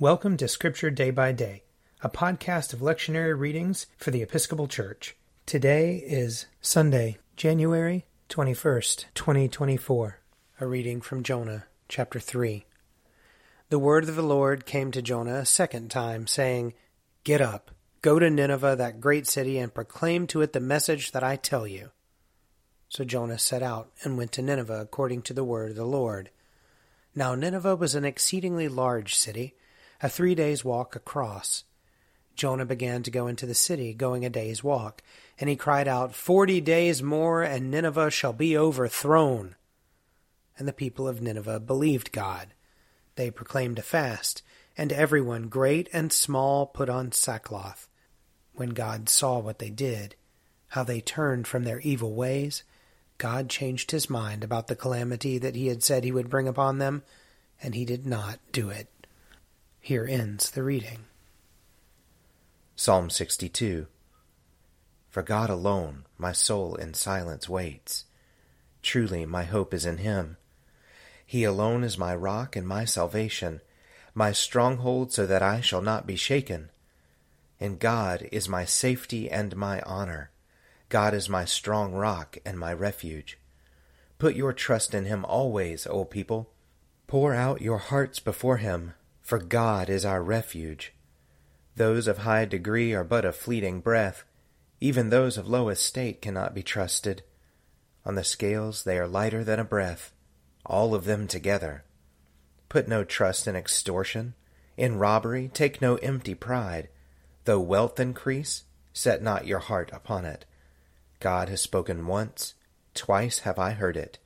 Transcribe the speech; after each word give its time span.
Welcome 0.00 0.36
to 0.36 0.46
Scripture 0.46 0.90
Day 0.90 1.10
by 1.10 1.32
Day, 1.32 1.64
a 2.02 2.08
podcast 2.08 2.72
of 2.72 2.78
lectionary 2.78 3.36
readings 3.36 3.88
for 3.96 4.12
the 4.12 4.22
Episcopal 4.22 4.68
Church. 4.68 5.16
Today 5.44 5.96
is 5.96 6.46
Sunday, 6.60 7.18
January 7.34 8.06
21st, 8.28 9.06
2024. 9.14 10.20
A 10.60 10.66
reading 10.68 11.00
from 11.00 11.24
Jonah, 11.24 11.64
chapter 11.88 12.20
3. 12.20 12.64
The 13.70 13.78
word 13.80 14.08
of 14.08 14.14
the 14.14 14.22
Lord 14.22 14.66
came 14.66 14.92
to 14.92 15.02
Jonah 15.02 15.38
a 15.38 15.44
second 15.44 15.90
time, 15.90 16.28
saying, 16.28 16.74
Get 17.24 17.40
up, 17.40 17.72
go 18.00 18.20
to 18.20 18.30
Nineveh, 18.30 18.76
that 18.76 19.00
great 19.00 19.26
city, 19.26 19.58
and 19.58 19.74
proclaim 19.74 20.28
to 20.28 20.42
it 20.42 20.52
the 20.52 20.60
message 20.60 21.10
that 21.10 21.24
I 21.24 21.34
tell 21.34 21.66
you. 21.66 21.90
So 22.88 23.02
Jonah 23.02 23.40
set 23.40 23.64
out 23.64 23.90
and 24.04 24.16
went 24.16 24.30
to 24.32 24.42
Nineveh 24.42 24.80
according 24.80 25.22
to 25.22 25.34
the 25.34 25.42
word 25.42 25.70
of 25.70 25.76
the 25.76 25.84
Lord. 25.84 26.30
Now 27.16 27.34
Nineveh 27.34 27.74
was 27.74 27.96
an 27.96 28.04
exceedingly 28.04 28.68
large 28.68 29.16
city 29.16 29.56
a 30.02 30.08
three 30.08 30.34
days' 30.34 30.64
walk 30.64 30.94
across. 30.94 31.64
Jonah 32.34 32.64
began 32.64 33.02
to 33.02 33.10
go 33.10 33.26
into 33.26 33.46
the 33.46 33.54
city, 33.54 33.92
going 33.92 34.24
a 34.24 34.30
day's 34.30 34.62
walk, 34.62 35.02
and 35.40 35.50
he 35.50 35.56
cried 35.56 35.88
out, 35.88 36.14
Forty 36.14 36.60
days 36.60 37.02
more, 37.02 37.42
and 37.42 37.70
Nineveh 37.70 38.10
shall 38.10 38.32
be 38.32 38.56
overthrown. 38.56 39.56
And 40.56 40.68
the 40.68 40.72
people 40.72 41.08
of 41.08 41.20
Nineveh 41.20 41.60
believed 41.60 42.12
God. 42.12 42.54
They 43.16 43.30
proclaimed 43.30 43.80
a 43.80 43.82
fast, 43.82 44.42
and 44.76 44.92
everyone, 44.92 45.48
great 45.48 45.88
and 45.92 46.12
small, 46.12 46.66
put 46.66 46.88
on 46.88 47.10
sackcloth. 47.10 47.88
When 48.54 48.70
God 48.70 49.08
saw 49.08 49.38
what 49.40 49.58
they 49.58 49.70
did, 49.70 50.14
how 50.68 50.84
they 50.84 51.00
turned 51.00 51.48
from 51.48 51.64
their 51.64 51.80
evil 51.80 52.14
ways, 52.14 52.62
God 53.18 53.48
changed 53.48 53.90
his 53.90 54.08
mind 54.08 54.44
about 54.44 54.68
the 54.68 54.76
calamity 54.76 55.38
that 55.38 55.56
he 55.56 55.66
had 55.66 55.82
said 55.82 56.04
he 56.04 56.12
would 56.12 56.30
bring 56.30 56.46
upon 56.46 56.78
them, 56.78 57.02
and 57.60 57.74
he 57.74 57.84
did 57.84 58.06
not 58.06 58.38
do 58.52 58.70
it. 58.70 58.88
Here 59.80 60.06
ends 60.06 60.50
the 60.50 60.62
reading. 60.62 61.06
Psalm 62.76 63.08
62 63.08 63.86
For 65.08 65.22
God 65.22 65.48
alone 65.48 66.04
my 66.18 66.32
soul 66.32 66.74
in 66.74 66.92
silence 66.92 67.48
waits. 67.48 68.04
Truly 68.82 69.24
my 69.24 69.44
hope 69.44 69.72
is 69.72 69.86
in 69.86 69.98
Him. 69.98 70.36
He 71.24 71.44
alone 71.44 71.84
is 71.84 71.96
my 71.96 72.14
rock 72.14 72.54
and 72.54 72.68
my 72.68 72.84
salvation, 72.84 73.60
my 74.14 74.32
stronghold 74.32 75.12
so 75.12 75.26
that 75.26 75.42
I 75.42 75.60
shall 75.60 75.80
not 75.80 76.06
be 76.06 76.16
shaken. 76.16 76.70
And 77.58 77.78
God 77.78 78.28
is 78.30 78.48
my 78.48 78.64
safety 78.66 79.30
and 79.30 79.56
my 79.56 79.80
honor. 79.82 80.30
God 80.90 81.14
is 81.14 81.28
my 81.28 81.44
strong 81.46 81.94
rock 81.94 82.36
and 82.44 82.58
my 82.58 82.74
refuge. 82.74 83.38
Put 84.18 84.36
your 84.36 84.52
trust 84.52 84.92
in 84.92 85.06
Him 85.06 85.24
always, 85.24 85.86
O 85.86 86.04
people. 86.04 86.50
Pour 87.06 87.32
out 87.32 87.62
your 87.62 87.78
hearts 87.78 88.20
before 88.20 88.58
Him 88.58 88.92
for 89.28 89.38
God 89.38 89.90
is 89.90 90.06
our 90.06 90.22
refuge. 90.22 90.94
Those 91.76 92.08
of 92.08 92.16
high 92.16 92.46
degree 92.46 92.94
are 92.94 93.04
but 93.04 93.26
a 93.26 93.32
fleeting 93.32 93.80
breath, 93.80 94.24
even 94.80 95.10
those 95.10 95.36
of 95.36 95.46
low 95.46 95.68
estate 95.68 96.22
cannot 96.22 96.54
be 96.54 96.62
trusted. 96.62 97.22
On 98.06 98.14
the 98.14 98.24
scales 98.24 98.84
they 98.84 98.98
are 98.98 99.06
lighter 99.06 99.44
than 99.44 99.60
a 99.60 99.64
breath, 99.64 100.14
all 100.64 100.94
of 100.94 101.04
them 101.04 101.26
together. 101.26 101.84
Put 102.70 102.88
no 102.88 103.04
trust 103.04 103.46
in 103.46 103.54
extortion, 103.54 104.32
in 104.78 104.96
robbery 104.96 105.50
take 105.52 105.82
no 105.82 105.96
empty 105.96 106.34
pride. 106.34 106.88
Though 107.44 107.60
wealth 107.60 108.00
increase, 108.00 108.62
set 108.94 109.20
not 109.22 109.46
your 109.46 109.58
heart 109.58 109.90
upon 109.92 110.24
it. 110.24 110.46
God 111.20 111.50
has 111.50 111.60
spoken 111.60 112.06
once, 112.06 112.54
twice 112.94 113.40
have 113.40 113.58
I 113.58 113.72
heard 113.72 113.98
it. 113.98 114.16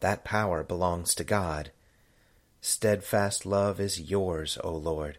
That 0.00 0.24
power 0.24 0.64
belongs 0.64 1.14
to 1.14 1.22
God. 1.22 1.70
Steadfast 2.60 3.46
love 3.46 3.78
is 3.78 4.10
yours, 4.10 4.58
O 4.64 4.74
Lord, 4.74 5.18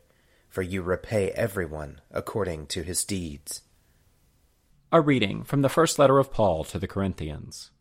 for 0.49 0.61
you 0.61 0.81
repay 0.81 1.29
everyone 1.31 2.01
according 2.11 2.67
to 2.67 2.83
his 2.83 3.05
deeds. 3.05 3.61
A 4.91 4.99
reading 4.99 5.43
from 5.43 5.61
the 5.61 5.69
first 5.69 5.97
letter 5.97 6.19
of 6.19 6.33
Paul 6.33 6.65
to 6.65 6.79
the 6.79 6.87
Corinthians. 6.87 7.71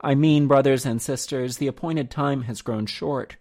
I 0.00 0.14
mean, 0.14 0.48
brothers 0.48 0.84
and 0.84 1.00
sisters, 1.00 1.56
the 1.56 1.66
appointed 1.66 2.10
time 2.10 2.42
has 2.42 2.60
grown 2.60 2.86
short. 2.86 3.36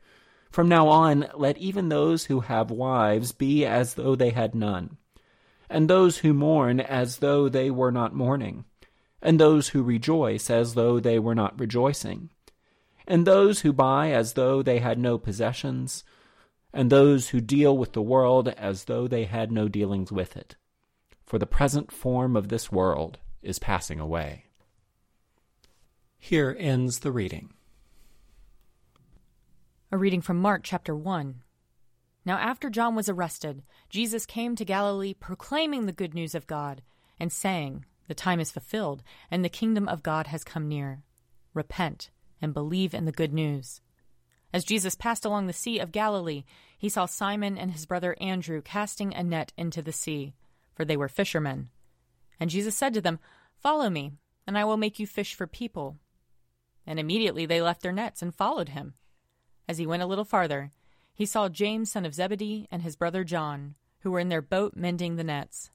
From 0.49 0.69
now 0.69 0.87
on, 0.87 1.27
let 1.35 1.57
even 1.57 1.89
those 1.89 2.25
who 2.25 2.41
have 2.41 2.71
wives 2.71 3.31
be 3.31 3.65
as 3.65 3.95
though 3.95 4.15
they 4.15 4.29
had 4.29 4.55
none, 4.55 4.97
and 5.69 5.89
those 5.89 6.19
who 6.19 6.33
mourn 6.33 6.79
as 6.79 7.17
though 7.17 7.49
they 7.49 7.69
were 7.69 7.91
not 7.91 8.15
mourning, 8.15 8.63
and 9.21 9.39
those 9.39 9.69
who 9.69 9.83
rejoice 9.83 10.49
as 10.49 10.73
though 10.73 10.99
they 10.99 11.19
were 11.19 11.35
not 11.35 11.59
rejoicing 11.59 12.29
and 13.11 13.27
those 13.27 13.59
who 13.59 13.73
buy 13.73 14.11
as 14.11 14.33
though 14.33 14.63
they 14.63 14.79
had 14.79 14.97
no 14.97 15.17
possessions, 15.17 16.05
and 16.71 16.89
those 16.89 17.27
who 17.27 17.41
deal 17.41 17.77
with 17.77 17.91
the 17.91 18.01
world 18.01 18.47
as 18.47 18.85
though 18.85 19.05
they 19.05 19.25
had 19.25 19.51
no 19.51 19.67
dealings 19.67 20.13
with 20.13 20.37
it. 20.37 20.55
For 21.25 21.37
the 21.37 21.45
present 21.45 21.91
form 21.91 22.37
of 22.37 22.47
this 22.47 22.71
world 22.71 23.19
is 23.41 23.59
passing 23.59 23.99
away. 23.99 24.45
Here 26.17 26.55
ends 26.57 26.99
the 26.99 27.11
reading. 27.11 27.51
A 29.91 29.97
reading 29.97 30.21
from 30.21 30.37
Mark 30.37 30.61
chapter 30.63 30.95
1. 30.95 31.41
Now, 32.23 32.37
after 32.37 32.69
John 32.69 32.95
was 32.95 33.09
arrested, 33.09 33.61
Jesus 33.89 34.25
came 34.25 34.55
to 34.55 34.63
Galilee 34.63 35.13
proclaiming 35.13 35.85
the 35.85 35.91
good 35.91 36.13
news 36.13 36.33
of 36.33 36.47
God 36.47 36.81
and 37.19 37.29
saying, 37.29 37.83
The 38.07 38.15
time 38.15 38.39
is 38.39 38.51
fulfilled, 38.51 39.03
and 39.29 39.43
the 39.43 39.49
kingdom 39.49 39.89
of 39.89 40.01
God 40.01 40.27
has 40.27 40.45
come 40.45 40.69
near. 40.69 41.03
Repent 41.53 42.09
and 42.41 42.53
believe 42.53 42.93
in 42.93 43.05
the 43.05 43.11
good 43.11 43.33
news. 43.33 43.81
As 44.53 44.65
Jesus 44.65 44.95
passed 44.95 45.23
along 45.23 45.47
the 45.47 45.53
Sea 45.53 45.79
of 45.79 45.91
Galilee, 45.91 46.43
he 46.77 46.89
saw 46.89 47.05
Simon 47.05 47.57
and 47.57 47.71
his 47.71 47.85
brother 47.85 48.15
Andrew 48.19 48.61
casting 48.61 49.13
a 49.13 49.23
net 49.23 49.53
into 49.55 49.81
the 49.81 49.93
sea, 49.93 50.33
for 50.73 50.83
they 50.83 50.97
were 50.97 51.07
fishermen. 51.07 51.69
And 52.39 52.49
Jesus 52.49 52.75
said 52.75 52.93
to 52.95 53.01
them, 53.01 53.19
Follow 53.55 53.89
me, 53.89 54.13
and 54.47 54.57
I 54.57 54.65
will 54.65 54.77
make 54.77 54.99
you 54.99 55.07
fish 55.07 55.35
for 55.35 55.47
people. 55.47 55.97
And 56.85 56.99
immediately 56.99 57.45
they 57.45 57.61
left 57.61 57.83
their 57.83 57.91
nets 57.91 58.21
and 58.21 58.33
followed 58.33 58.69
him. 58.69 58.95
As 59.69 59.77
he 59.77 59.85
went 59.85 60.03
a 60.03 60.07
little 60.07 60.25
farther, 60.25 60.71
he 61.13 61.25
saw 61.25 61.47
James, 61.47 61.91
son 61.91 62.05
of 62.05 62.15
Zebedee, 62.15 62.67
and 62.71 62.81
his 62.81 62.95
brother 62.95 63.23
John, 63.23 63.75
who 63.99 64.11
were 64.11 64.19
in 64.19 64.29
their 64.29 64.41
boat 64.41 64.73
mending 64.75 65.15
the 65.15 65.23
nets. 65.23 65.69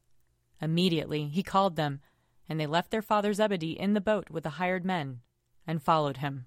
Immediately 0.61 1.29
he 1.29 1.43
called 1.43 1.77
them, 1.77 2.01
and 2.49 2.59
they 2.59 2.67
left 2.67 2.91
their 2.91 3.03
father 3.03 3.33
Zebedee 3.33 3.79
in 3.79 3.95
the 3.95 4.01
boat 4.01 4.29
with 4.29 4.43
the 4.43 4.51
hired 4.51 4.85
men, 4.85 5.21
and 5.67 5.83
followed 5.83 6.19
him. 6.19 6.47